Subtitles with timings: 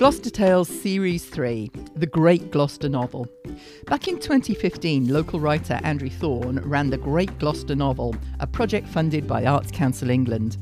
[0.00, 3.28] Gloucester Tales Series 3 The Great Gloucester Novel.
[3.84, 9.28] Back in 2015, local writer Andrew Thorn ran the Great Gloucester Novel, a project funded
[9.28, 10.56] by Arts Council England.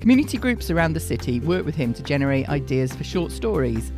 [0.00, 3.92] Community groups around the city worked with him to generate ideas for short stories.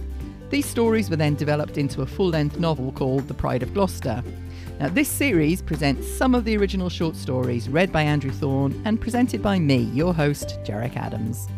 [0.51, 4.23] These stories were then developed into a full length novel called The Pride of Gloucester.
[4.81, 9.01] Now, this series presents some of the original short stories read by Andrew Thorn and
[9.01, 11.49] presented by me, your host, Jarek Adams.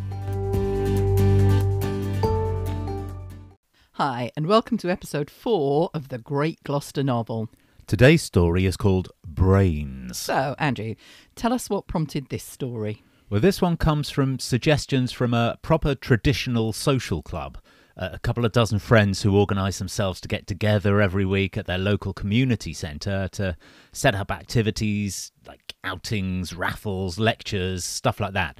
[3.98, 7.48] Hi, and welcome to episode four of the Great Gloucester novel.
[7.86, 10.18] Today's story is called Brains.
[10.18, 10.96] So, Andrew,
[11.34, 13.02] tell us what prompted this story.
[13.30, 17.56] Well, this one comes from suggestions from a proper traditional social club.
[17.96, 21.64] Uh, a couple of dozen friends who organise themselves to get together every week at
[21.64, 23.56] their local community centre to
[23.92, 28.58] set up activities like outings, raffles, lectures, stuff like that.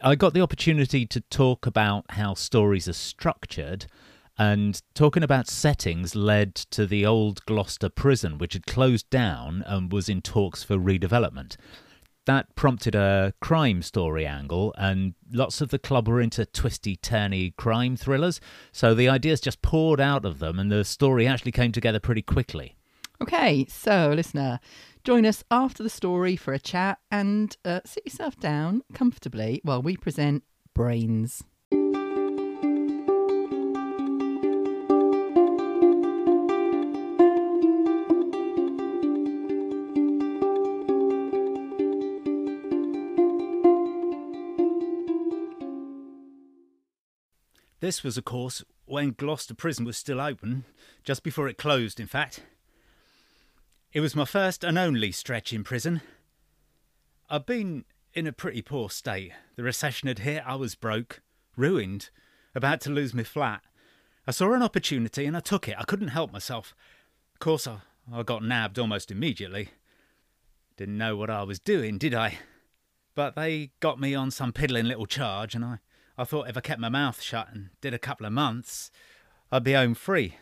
[0.00, 3.86] I got the opportunity to talk about how stories are structured
[4.38, 9.92] and talking about settings led to the old Gloucester prison, which had closed down and
[9.92, 11.56] was in talks for redevelopment.
[12.26, 17.54] That prompted a crime story angle, and lots of the club were into twisty, turny
[17.56, 18.40] crime thrillers,
[18.72, 22.22] so the ideas just poured out of them, and the story actually came together pretty
[22.22, 22.76] quickly.
[23.22, 24.58] Okay, so listener,
[25.04, 29.82] join us after the story for a chat and uh, sit yourself down comfortably while
[29.82, 30.42] we present
[30.74, 31.44] Brains.
[47.84, 50.64] This was, of course, when Gloucester Prison was still open,
[51.02, 52.40] just before it closed, in fact.
[53.92, 56.00] It was my first and only stretch in prison.
[57.28, 59.32] I'd been in a pretty poor state.
[59.56, 61.20] The recession had hit, I was broke,
[61.58, 62.08] ruined,
[62.54, 63.60] about to lose my flat.
[64.26, 65.76] I saw an opportunity and I took it.
[65.78, 66.74] I couldn't help myself.
[67.34, 67.80] Of course, I,
[68.10, 69.68] I got nabbed almost immediately.
[70.78, 72.38] Didn't know what I was doing, did I?
[73.14, 75.80] But they got me on some piddling little charge, and I
[76.16, 78.90] I thought if I kept my mouth shut and did a couple of months,
[79.50, 80.36] I'd be home free.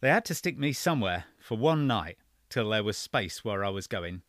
[0.00, 2.18] They had to stick me somewhere for one night
[2.50, 4.22] till there was space where I was going.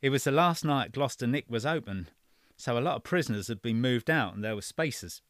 [0.00, 2.08] It was the last night Gloucester Nick was open,
[2.56, 5.20] so a lot of prisoners had been moved out and there were spaces.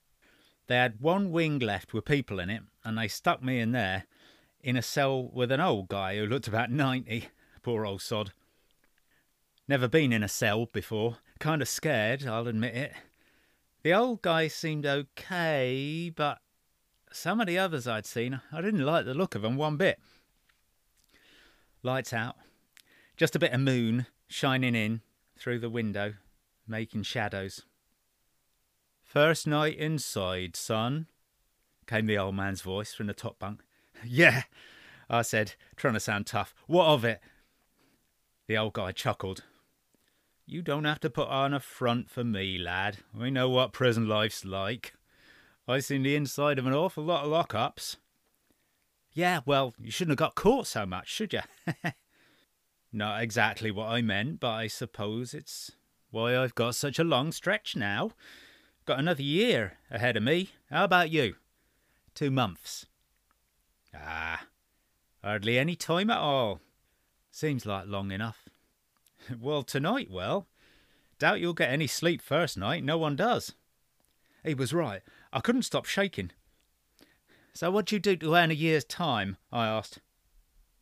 [0.68, 4.04] They had one wing left with people in it, and they stuck me in there,
[4.62, 7.28] in a cell with an old guy who looked about 90.
[7.62, 8.32] Poor old sod.
[9.68, 11.18] Never been in a cell before.
[11.40, 12.92] Kind of scared, I'll admit it.
[13.82, 16.38] The old guy seemed okay, but
[17.10, 19.98] some of the others I'd seen, I didn't like the look of them one bit.
[21.82, 22.36] Lights out.
[23.16, 25.00] Just a bit of moon shining in
[25.36, 26.14] through the window,
[26.66, 27.62] making shadows.
[29.02, 31.06] First night inside, son,
[31.86, 33.62] came the old man's voice from the top bunk.
[34.04, 34.44] Yeah,
[35.08, 36.54] I said, trying to sound tough.
[36.66, 37.20] What of it?
[38.48, 39.44] The old guy chuckled.
[40.52, 42.98] You don't have to put on a front for me, lad.
[43.18, 44.92] I know what prison life's like.
[45.66, 47.96] I've seen the inside of an awful lot of lockups.
[49.14, 51.40] Yeah, well, you shouldn't have got caught so much, should you?
[52.92, 55.70] Not exactly what I meant, but I suppose it's
[56.10, 58.10] why I've got such a long stretch now.
[58.84, 60.50] Got another year ahead of me.
[60.68, 61.36] How about you?
[62.14, 62.84] Two months.
[63.96, 64.44] Ah,
[65.24, 66.60] hardly any time at all.
[67.30, 68.50] Seems like long enough.
[69.40, 70.46] well, tonight, well.
[71.18, 72.82] Doubt you'll get any sleep first night.
[72.84, 73.54] No one does.
[74.44, 75.02] He was right.
[75.32, 76.32] I couldn't stop shaking.
[77.54, 79.36] So what'd you do to earn a year's time?
[79.52, 80.00] I asked.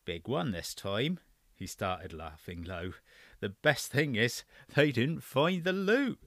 [0.05, 1.19] Big one this time.
[1.55, 2.93] He started laughing low.
[3.41, 6.19] The best thing is, they didn't find the loot.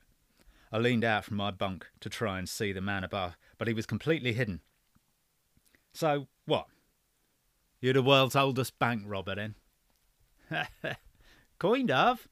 [0.72, 3.74] I leaned out from my bunk to try and see the man above, but he
[3.74, 4.62] was completely hidden.
[5.94, 6.68] So, what?
[7.80, 9.56] You're the world's oldest bank robber, then?
[11.64, 12.28] kind of.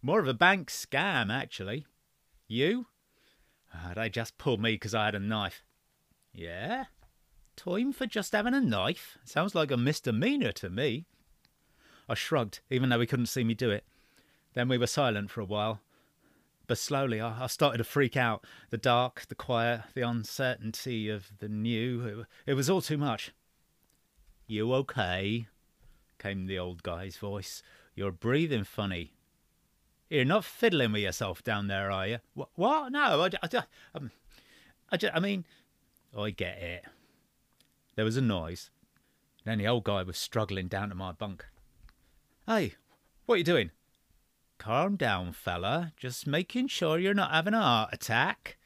[0.00, 1.86] More of a bank scam, actually.
[2.46, 2.86] You?
[3.74, 5.64] Uh, they just pulled me because I had a knife.
[6.32, 6.84] Yeah?
[7.56, 9.18] Time for just having a knife?
[9.24, 11.06] Sounds like a misdemeanour to me.
[12.08, 13.84] I shrugged, even though he couldn't see me do it.
[14.54, 15.80] Then we were silent for a while.
[16.68, 18.44] But slowly I, I started to freak out.
[18.70, 22.04] The dark, the quiet, the uncertainty of the new.
[22.46, 23.32] It, it was all too much.
[24.46, 25.48] You okay?
[26.18, 27.62] came the old guy's voice.
[27.94, 29.12] You're breathing funny.
[30.08, 32.18] You're not fiddling with yourself down there, are you?
[32.34, 32.92] What?
[32.92, 33.62] No, I, I,
[33.94, 34.10] um,
[34.90, 35.44] I, just, I mean,
[36.16, 36.84] I get it.
[37.94, 38.70] There was a noise.
[39.44, 41.46] Then the old guy was struggling down to my bunk.
[42.46, 42.74] Hey,
[43.26, 43.70] what you doing?
[44.58, 45.92] Calm down, fella.
[45.96, 48.58] Just making sure you're not having a heart attack.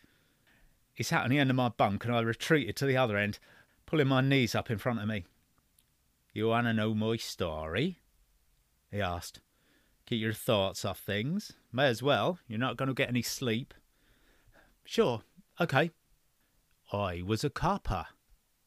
[0.95, 3.39] He sat on the end of my bunk and I retreated to the other end,
[3.87, 5.25] pulling my knees up in front of me.
[6.33, 7.99] You want to know my story?
[8.95, 9.41] He asked.
[10.07, 11.55] Keep your thoughts off things.
[11.73, 12.39] May as well.
[12.47, 13.75] You're not going to get any sleep.
[14.85, 15.23] Sure.
[15.61, 15.91] Okay.
[16.93, 18.07] I was a copper.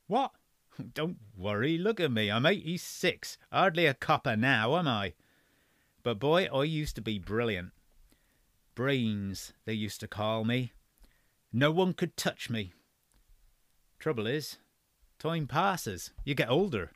[0.08, 0.32] What?
[0.94, 1.78] Don't worry.
[1.78, 2.30] Look at me.
[2.30, 3.38] I'm 86.
[3.54, 5.14] Hardly a copper now, am I?
[6.04, 7.72] But boy, I used to be brilliant.
[8.76, 10.74] Brains, they used to call me.
[11.54, 12.74] No one could touch me.
[13.98, 14.58] Trouble is,
[15.20, 16.12] time passes.
[16.26, 16.92] You get older.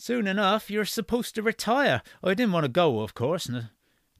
[0.00, 2.02] Soon enough, you're supposed to retire.
[2.22, 3.70] I didn't want to go, of course, and the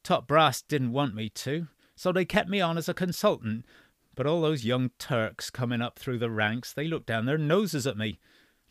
[0.02, 3.64] top brass didn't want me to, so they kept me on as a consultant.
[4.16, 7.86] But all those young Turks coming up through the ranks, they looked down their noses
[7.86, 8.18] at me,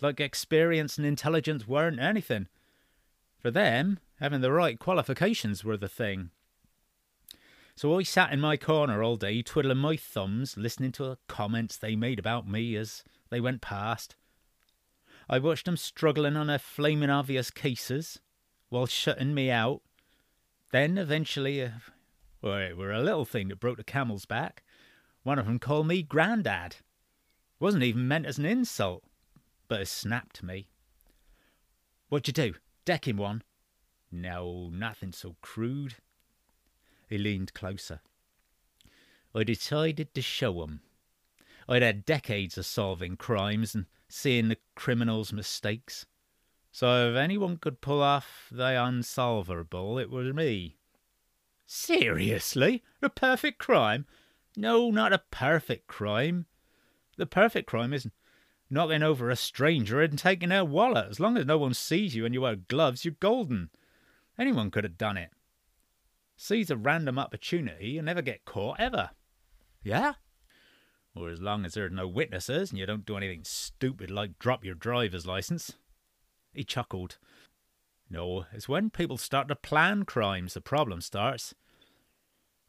[0.02, 2.50] like experience and intelligence weren't anything.
[3.40, 6.32] For them, having the right qualifications were the thing.
[7.78, 11.78] So I sat in my corner all day, twiddling my thumbs, listening to the comments
[11.78, 14.18] they made about me as they went past.
[15.30, 18.20] I watched them struggling on their flaming obvious cases,
[18.70, 19.82] while shutting me out.
[20.72, 21.70] Then, eventually, uh,
[22.42, 24.64] well, it were a little thing that broke the camel's back.
[25.24, 26.78] One of them called me Grandad.
[27.60, 29.04] Wasn't even meant as an insult,
[29.68, 30.70] but it snapped me.
[32.10, 32.58] What'd you do?
[32.86, 33.44] Deck him one?
[34.12, 35.96] No, nothing so crude.
[37.10, 38.00] He leaned closer.
[39.36, 40.82] I decided to show 'em.
[41.68, 46.06] I'd had decades of solving crimes and seeing the criminals' mistakes.
[46.72, 50.78] So if anyone could pull off the unsolvable, it was me.
[51.66, 52.84] Seriously?
[53.02, 54.06] A perfect crime?
[54.56, 56.46] No, not a perfect crime.
[57.18, 58.10] The perfect crime is
[58.70, 61.08] knocking over a stranger and taking their wallet.
[61.10, 63.70] As long as no one sees you and you wear gloves, you're golden.
[64.38, 65.32] Anyone could have done it
[66.38, 69.10] seize a random opportunity and never get caught ever.
[69.84, 70.14] Yeah?
[71.20, 74.40] Or as long as there are no witnesses and you don't do anything stupid like
[74.40, 75.74] drop your driver's license.
[76.54, 77.18] He chuckled.
[78.10, 81.54] No, it's when people start to plan crimes the problem starts.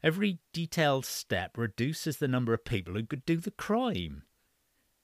[0.01, 4.23] Every detailed step reduces the number of people who could do the crime.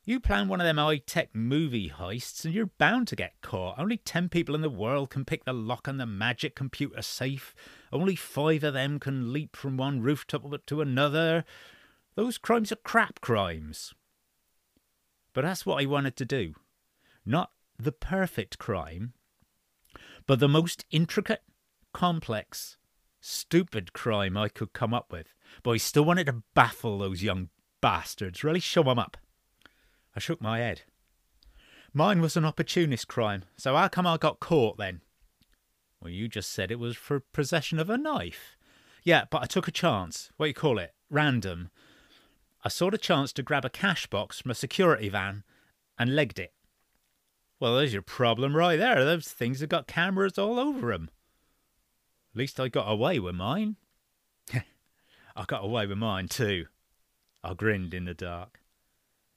[0.07, 3.79] You plan one of them high tech movie heists and you're bound to get caught.
[3.79, 7.55] Only 10 people in the world can pick the lock on the magic computer safe.
[7.91, 11.43] Only five of them can leap from one rooftop to another.
[12.15, 13.93] Those crimes are crap crimes.
[15.33, 16.53] But that's what I wanted to do.
[17.25, 19.13] Not the perfect crime,
[20.27, 21.43] but the most intricate,
[21.93, 22.77] complex,
[23.19, 25.33] stupid crime I could come up with.
[25.61, 27.49] But I still wanted to baffle those young
[27.81, 29.17] bastards, really show them up.
[30.15, 30.83] I shook my head.
[31.93, 35.01] Mine was an opportunist crime, so how come I got caught then?
[36.01, 38.57] Well, you just said it was for possession of a knife.
[39.03, 40.31] Yeah, but I took a chance.
[40.37, 40.93] What do you call it?
[41.09, 41.69] Random.
[42.65, 45.43] I saw the chance to grab a cash box from a security van
[45.99, 46.51] and legged it.
[47.59, 49.05] Well, there's your problem right there.
[49.05, 51.11] Those things have got cameras all over 'em.
[52.33, 53.75] At least I got away with mine.
[54.53, 56.65] I got away with mine too.
[57.43, 58.59] I grinned in the dark.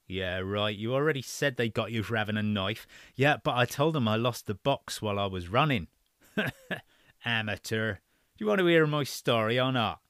[0.07, 0.75] Yeah, right.
[0.75, 2.87] You already said they got you for having a knife.
[3.15, 5.89] Yeah, but I told them I lost the box while I was running.
[7.27, 7.93] Amateur.
[7.95, 7.99] Do
[8.39, 10.01] you want to hear my story or not?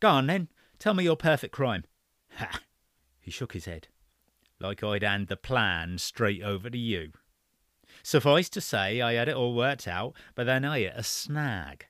[0.00, 0.48] Go on then.
[0.78, 1.84] Tell me your perfect crime.
[2.36, 2.60] Ha!
[3.18, 3.88] He shook his head,
[4.58, 7.12] like I'd hand the plan straight over to you.
[8.02, 11.86] Suffice to say, I had it all worked out, but then I hit a snag.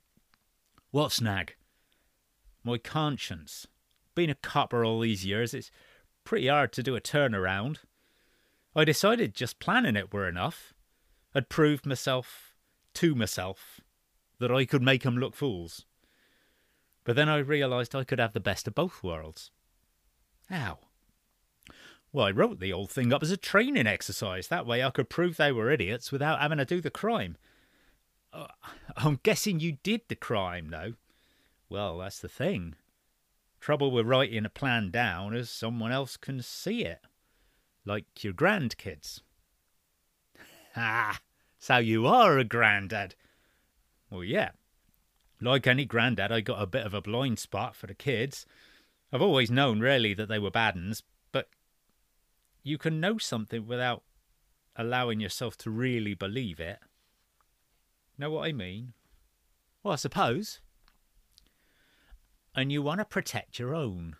[0.90, 1.54] What snag?
[2.64, 3.66] My conscience.
[4.14, 5.70] Been a copper all these years, it's
[6.25, 7.78] pretty hard to do a turnaround.
[8.75, 10.75] I decided just planning it were enough.
[11.35, 12.54] I'd proved myself
[12.94, 13.80] to myself
[14.38, 15.87] that I could make 'em look fools.
[17.04, 19.50] But then I realised I could have the best of both worlds.
[20.50, 20.78] How?
[22.12, 24.49] Well, I wrote the old thing up as a training exercise.
[24.49, 27.37] That way I could prove they were idiots without having to do the crime.
[28.33, 28.49] Uh,
[28.97, 30.95] I'm guessing you did the crime, though.
[31.69, 32.75] Well, that's the thing.
[33.61, 37.00] Trouble with writing a plan down is someone else can see it.
[37.85, 39.21] Like your grandkids.
[40.76, 41.21] Ah,
[41.59, 43.14] so you are a granddad.
[44.11, 44.50] Well, yeah.
[45.40, 48.47] Like any granddad, I got a bit of a blind spot for the kids.
[49.12, 51.02] I've always known, really, that they were bad uns,
[51.32, 51.48] but
[52.62, 54.02] you can know something without
[54.76, 56.78] allowing yourself to really believe it.
[58.16, 58.92] Know what I mean?
[59.82, 60.60] Well, I suppose
[62.54, 64.16] and you want to protect your own.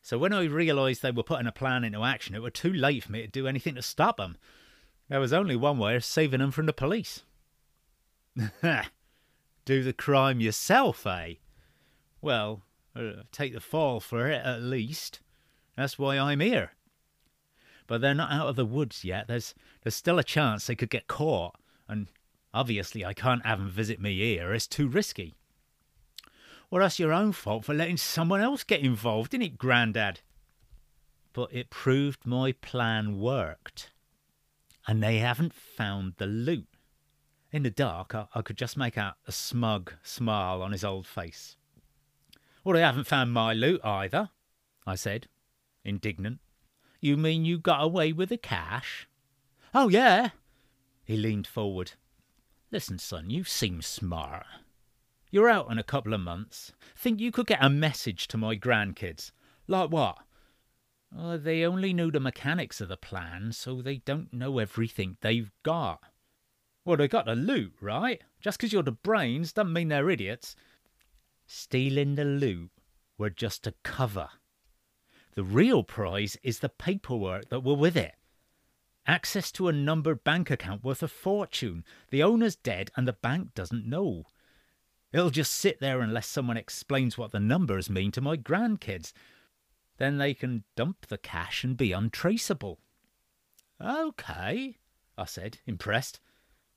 [0.00, 3.04] So when I realised they were putting a plan into action, it was too late
[3.04, 4.36] for me to do anything to stop them.
[5.08, 7.22] There was only one way of saving them from the police.
[9.64, 11.34] do the crime yourself, eh?
[12.20, 12.62] Well,
[12.94, 15.20] uh, take the fall for it at least.
[15.76, 16.72] That's why I'm here.
[17.86, 19.28] But they're not out of the woods yet.
[19.28, 21.56] There's there's still a chance they could get caught,
[21.88, 22.08] and
[22.54, 24.52] obviously I can't have them visit me here.
[24.52, 25.34] It's too risky.
[26.70, 30.20] Well, that's your own fault for letting someone else get involved, isn't it, Grandad?
[31.34, 33.90] But it proved my plan worked,
[34.86, 36.68] and they haven't found the loot.
[37.50, 41.06] In the dark, I, I could just make out a smug smile on his old
[41.06, 41.56] face.
[42.64, 44.30] Well, they haven't found my loot either,
[44.86, 45.28] I said,
[45.84, 46.38] indignant.
[47.00, 49.08] You mean you got away with the cash?
[49.74, 50.30] Oh, yeah.
[51.04, 51.92] He leaned forward.
[52.70, 54.46] Listen, son, you seem smart.
[55.30, 56.72] You're out in a couple of months.
[56.94, 59.32] Think you could get a message to my grandkids?
[59.66, 60.18] Like what?
[61.16, 65.50] Uh, they only know the mechanics of the plan, so they don't know everything they've
[65.62, 66.00] got.
[66.84, 68.22] Well, they got the loot, right?
[68.40, 70.56] Just 'cause you're the brains doesn't mean they're idiots.
[71.54, 72.70] Stealing the loot
[73.18, 74.30] were just a cover.
[75.34, 78.14] The real prize is the paperwork that were with it.
[79.06, 81.84] Access to a numbered bank account worth a fortune.
[82.08, 84.24] The owner's dead and the bank doesn't know.
[85.12, 89.12] It'll just sit there unless someone explains what the numbers mean to my grandkids.
[89.98, 92.80] Then they can dump the cash and be untraceable.
[93.78, 94.78] Okay,
[95.18, 96.18] I said, impressed.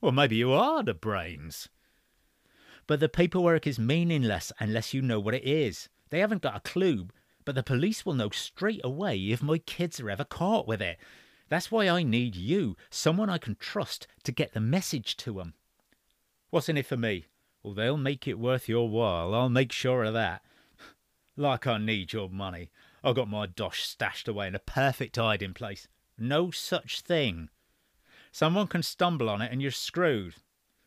[0.02, 1.70] Well, maybe you are the brains.
[2.88, 5.90] But the paperwork is meaningless unless you know what it is.
[6.10, 7.08] They haven't got a clue,
[7.44, 10.98] but the police will know straight away if my kids are ever caught with it.
[11.50, 15.54] That's why I need you, someone I can trust, to get the message to 'em.
[16.50, 17.26] What's in it for me?
[17.62, 20.44] Well, they'll make it worth your while, I'll make sure of that.
[21.38, 22.72] Like I need your money.
[23.04, 25.88] I've got my dosh stashed away in a perfect hiding place.
[26.18, 27.50] No such thing.
[28.32, 30.36] Someone can stumble on it and you're screwed.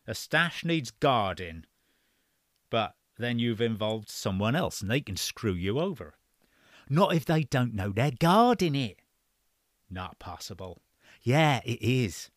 [0.07, 1.65] A stash needs guarding.
[2.69, 6.15] But then you've involved someone else and they can screw you over.
[6.89, 8.99] Not if they don't know they're guarding it.
[9.89, 10.81] Not possible.
[11.21, 12.31] Yeah, it is.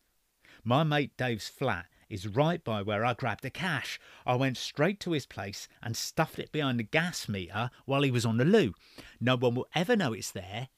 [0.63, 3.99] My mate Dave's flat is right by where I grabbed the cash.
[4.25, 8.11] I went straight to his place and stuffed it behind the gas meter while he
[8.11, 8.73] was on the loo.
[9.19, 10.69] No one will ever know it's there.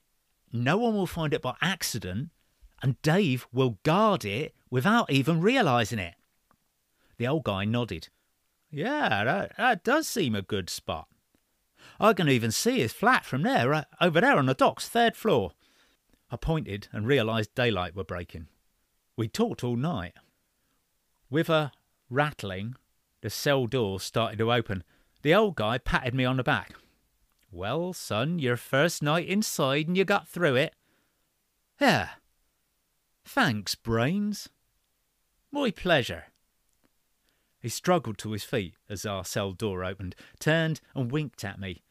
[0.51, 2.29] No one will find it by accident.
[2.81, 6.15] And Dave will guard it without even realising it.
[7.17, 8.09] The old guy nodded.
[8.75, 11.08] Yeah, that, that does seem a good spot.
[11.98, 15.15] I can even see his flat from there, uh, over there on the docks, third
[15.15, 15.53] floor.
[16.29, 18.48] I pointed and realised daylight were breaking.
[19.15, 20.12] We talked all night.
[21.29, 21.72] With a
[22.10, 22.75] rattling,
[23.22, 24.84] the cell door started to open.
[25.22, 26.74] The old guy patted me on the back.
[27.50, 30.75] Well, son, your first night inside and you got through it.
[31.79, 32.10] Yeah.
[33.24, 34.50] Thanks, Brains.
[35.50, 36.25] My pleasure.
[37.65, 41.81] He struggled to his feet as our cell door opened, turned and winked at me.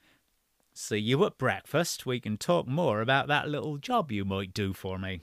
[0.73, 2.07] See you at breakfast.
[2.07, 5.23] We can talk more about that little job you might do for me.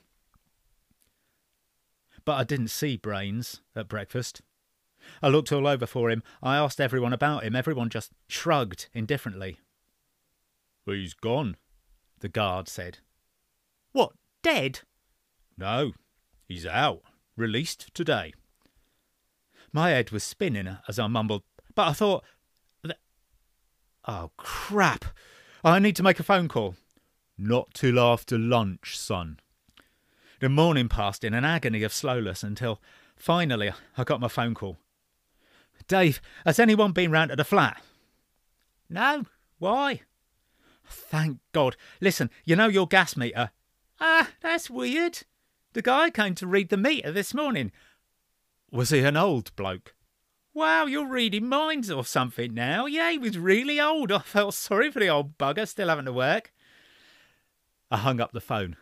[2.26, 4.42] But I didn't see Brains at breakfast.
[5.24, 6.22] I looked all over for him.
[6.44, 7.56] I asked everyone about him.
[7.56, 9.58] Everyone just shrugged indifferently.
[10.86, 11.56] He's gone,
[12.20, 12.98] the guard said.
[13.94, 14.12] What,
[14.44, 14.82] dead?
[15.58, 15.94] No,
[16.46, 17.04] he's out.
[17.38, 18.34] Released today.
[19.74, 21.44] My head was spinning as I mumbled,
[21.76, 22.24] but I thought.
[24.08, 25.06] Oh, crap!
[25.64, 26.76] I need to make a phone call.
[27.38, 29.40] Not till after lunch, son.
[30.40, 32.82] The morning passed in an agony of slowness until
[33.16, 34.78] finally I got my phone call.
[35.88, 37.82] Dave, has anyone been round to the flat?
[38.90, 39.26] No.
[39.60, 40.02] Why?
[40.86, 41.76] Thank God.
[42.00, 43.52] Listen, you know your gas meter?
[44.00, 45.20] Ah, that's weird.
[45.74, 47.72] The guy came to read the meter this morning.
[48.72, 49.94] Was he an old bloke?
[50.54, 52.86] Wow, you're reading minds or something now.
[52.86, 54.12] Yeah, he was really old.
[54.12, 56.54] I felt sorry for the old bugger still having to work.
[57.90, 58.78] I hung up the phone.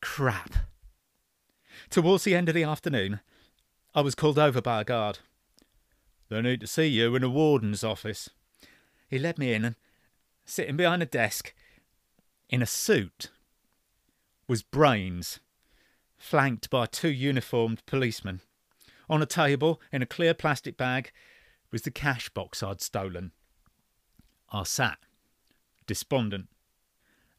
[0.00, 0.54] Crap.
[1.90, 3.20] Towards the end of the afternoon,
[3.94, 5.18] I was called over by a guard.
[6.30, 8.30] They need to see you in the warden's office.
[9.08, 9.76] He led me in and,
[10.44, 11.54] sitting behind a desk,
[12.48, 13.30] in a suit,
[14.48, 15.40] was Brains,
[16.16, 18.40] flanked by two uniformed policemen.
[19.10, 21.10] On a table, in a clear plastic bag,
[21.72, 23.32] was the cash box I'd stolen.
[24.52, 24.98] I sat,
[25.84, 26.46] despondent.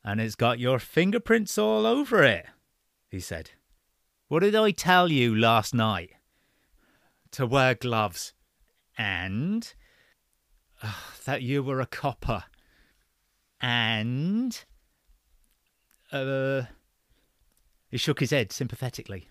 [0.04, 2.46] And it's got your fingerprints all over it,
[3.08, 3.52] he said.
[4.28, 6.12] What did I tell you last night?
[7.32, 8.34] To wear gloves.
[8.98, 9.74] And
[11.26, 12.44] that you were a copper.
[13.62, 14.62] And.
[16.12, 16.64] Uh.
[17.90, 19.30] He shook his head sympathetically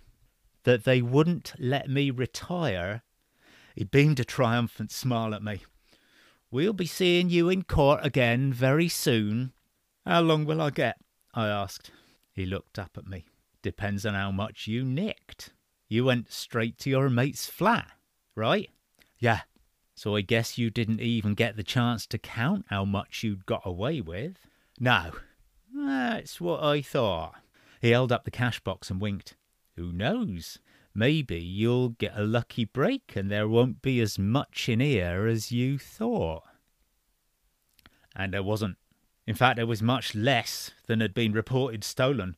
[0.64, 3.02] that they wouldn't let me retire,
[3.74, 5.62] he beamed a triumphant smile at me.
[6.50, 9.52] We'll be seeing you in court again very soon.
[10.04, 10.96] How long will I get?
[11.32, 11.90] I asked.
[12.32, 13.24] He looked up at me.
[13.62, 15.52] Depends on how much you nicked.
[15.88, 17.90] You went straight to your mate's flat,
[18.34, 18.70] right?
[19.18, 19.40] Yeah.
[19.94, 23.62] So I guess you didn't even get the chance to count how much you'd got
[23.64, 24.38] away with?
[24.78, 25.10] No.
[25.74, 27.34] That's what I thought.
[27.80, 29.36] He held up the cash box and winked.
[29.80, 30.58] Who knows?
[30.94, 35.50] Maybe you'll get a lucky break and there won't be as much in here as
[35.50, 36.42] you thought.
[38.14, 38.76] And there wasn't.
[39.26, 42.36] In fact, there was much less than had been reported stolen.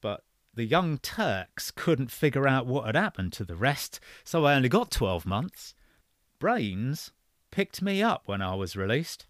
[0.00, 4.54] But the young Turks couldn't figure out what had happened to the rest, so I
[4.54, 5.76] only got 12 months.
[6.40, 7.12] Brains
[7.52, 9.26] picked me up when I was released.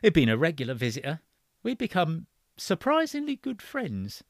[0.00, 1.22] He'd been a regular visitor.
[1.64, 4.22] We'd become surprisingly good friends.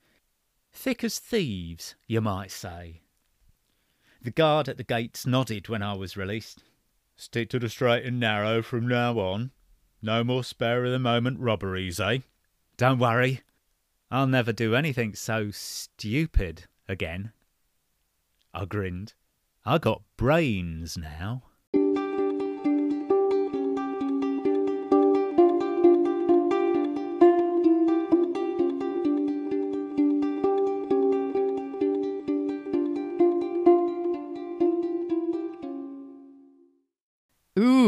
[0.76, 3.00] Thick as thieves, you might say.
[4.22, 6.62] The guard at the gates nodded when I was released.
[7.16, 9.52] Stick to the straight and narrow from now on.
[10.02, 12.18] No more spare of the moment robberies, eh?
[12.76, 13.40] Don't worry.
[14.10, 17.32] I'll never do anything so stupid again.
[18.52, 19.14] I grinned.
[19.64, 21.44] I got brains now.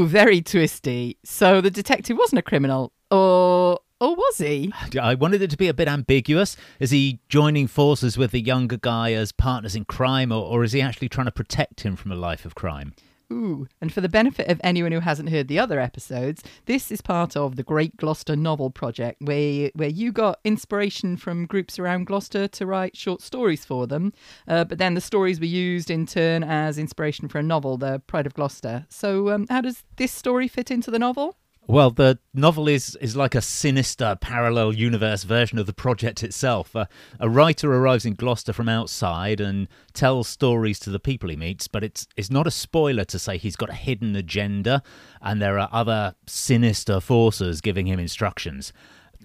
[0.08, 1.18] Very twisty.
[1.24, 4.72] So the detective wasn't a criminal, or or was he?
[5.00, 6.56] I wanted it to be a bit ambiguous.
[6.78, 10.72] Is he joining forces with the younger guy as partners in crime, or, or is
[10.72, 12.94] he actually trying to protect him from a life of crime?
[13.30, 17.02] Ooh, and for the benefit of anyone who hasn't heard the other episodes, this is
[17.02, 22.06] part of the Great Gloucester Novel Project, where where you got inspiration from groups around
[22.06, 24.14] Gloucester to write short stories for them,
[24.46, 28.00] uh, but then the stories were used in turn as inspiration for a novel, The
[28.06, 28.86] Pride of Gloucester.
[28.88, 31.36] So, um, how does this story fit into the novel?
[31.70, 36.74] Well, the novel is, is like a sinister parallel universe version of the project itself.
[36.74, 36.86] Uh,
[37.20, 41.68] a writer arrives in Gloucester from outside and tells stories to the people he meets,
[41.68, 44.82] but it's it's not a spoiler to say he's got a hidden agenda
[45.20, 48.72] and there are other sinister forces giving him instructions.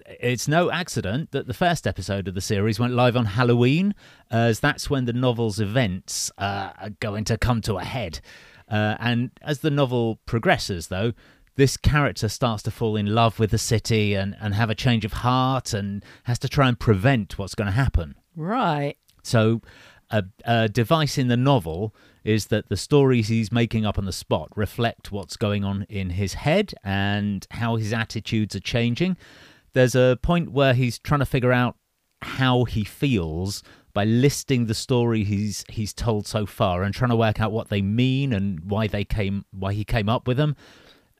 [0.06, 3.94] It's no accident that the first episode of the series went live on Halloween,
[4.30, 8.20] as that's when the novel's events uh, are going to come to a head.
[8.68, 11.14] Uh, and as the novel progresses, though,
[11.56, 15.04] this character starts to fall in love with the city and, and have a change
[15.04, 18.16] of heart and has to try and prevent what's going to happen.
[18.34, 18.96] Right.
[19.22, 19.62] So,
[20.10, 24.12] a, a device in the novel is that the stories he's making up on the
[24.12, 29.16] spot reflect what's going on in his head and how his attitudes are changing.
[29.72, 31.76] There's a point where he's trying to figure out
[32.22, 33.62] how he feels
[33.92, 37.68] by listing the story he's he's told so far and trying to work out what
[37.68, 40.56] they mean and why they came why he came up with them.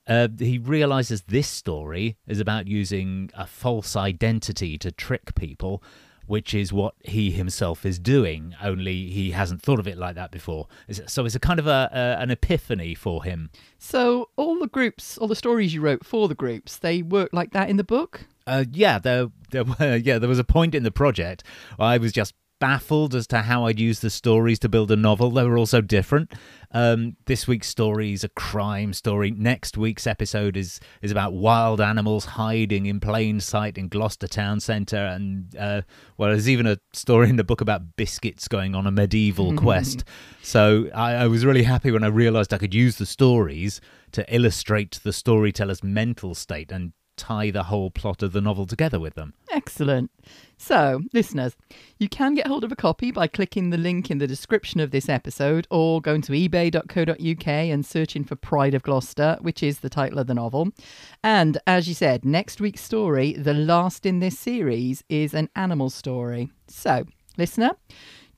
[0.06, 5.82] Uh, he realizes this story is about using a false identity to trick people,
[6.26, 8.54] which is what he himself is doing.
[8.62, 10.66] Only he hasn't thought of it like that before.
[11.06, 13.50] So it's a kind of a, a an epiphany for him.
[13.78, 17.52] So all the groups, all the stories you wrote for the groups, they work like
[17.52, 18.26] that in the book.
[18.46, 21.44] Uh, yeah, there, there were, yeah, there was a point in the project
[21.78, 25.30] I was just baffled as to how I'd use the stories to build a novel.
[25.30, 26.32] They were all so different.
[26.70, 29.30] Um, this week's story is a crime story.
[29.30, 34.60] Next week's episode is is about wild animals hiding in plain sight in Gloucester town
[34.60, 34.96] centre.
[34.96, 35.82] And uh,
[36.16, 40.04] well, there's even a story in the book about biscuits going on a medieval quest.
[40.42, 43.80] So I, I was really happy when I realised I could use the stories
[44.12, 48.98] to illustrate the storyteller's mental state and tie the whole plot of the novel together
[48.98, 49.35] with them.
[49.50, 50.11] Excellent.
[50.57, 51.57] So, listeners,
[51.98, 54.90] you can get hold of a copy by clicking the link in the description of
[54.90, 59.90] this episode or going to ebay.co.uk and searching for Pride of Gloucester, which is the
[59.90, 60.68] title of the novel.
[61.22, 65.90] And as you said, next week's story, the last in this series, is an animal
[65.90, 66.50] story.
[66.68, 67.05] So,
[67.37, 67.72] listener,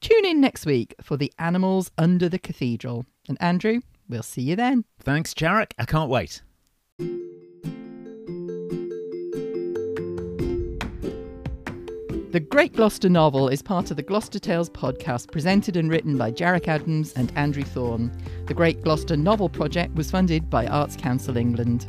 [0.01, 3.07] tune in next week for The Animals Under the Cathedral.
[3.29, 4.85] And Andrew, we'll see you then.
[5.01, 5.73] Thanks, Jarek.
[5.79, 6.43] I can't wait.
[12.37, 16.31] The Great Gloucester novel is part of the Gloucester Tales podcast presented and written by
[16.31, 18.13] Jarek Adams and Andrew Thorn.
[18.45, 21.87] The Great Gloucester Novel Project was funded by Arts Council England.